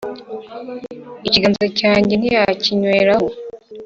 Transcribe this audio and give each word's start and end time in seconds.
Ikiganza 1.27 1.65
cyanjye 1.79 2.13
ntiyakinyweraho 2.15 3.27